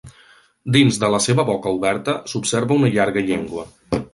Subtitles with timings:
[0.77, 3.71] Dins de la seva boca oberta s'observa una llarga llengua.